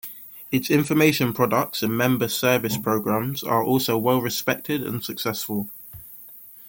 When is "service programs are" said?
2.27-3.63